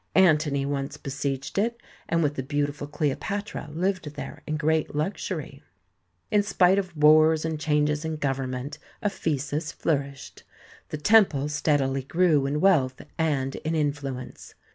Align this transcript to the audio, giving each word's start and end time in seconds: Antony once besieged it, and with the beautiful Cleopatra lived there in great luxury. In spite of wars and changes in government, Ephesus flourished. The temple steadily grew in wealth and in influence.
Antony 0.15 0.65
once 0.65 0.97
besieged 0.97 1.59
it, 1.59 1.79
and 2.09 2.23
with 2.23 2.33
the 2.33 2.41
beautiful 2.41 2.87
Cleopatra 2.87 3.69
lived 3.71 4.15
there 4.15 4.41
in 4.47 4.57
great 4.57 4.95
luxury. 4.95 5.61
In 6.31 6.41
spite 6.41 6.79
of 6.79 6.97
wars 6.97 7.45
and 7.45 7.59
changes 7.59 8.03
in 8.03 8.15
government, 8.15 8.79
Ephesus 9.03 9.71
flourished. 9.71 10.41
The 10.89 10.97
temple 10.97 11.49
steadily 11.49 12.01
grew 12.01 12.47
in 12.47 12.59
wealth 12.59 12.99
and 13.19 13.53
in 13.57 13.75
influence. 13.75 14.55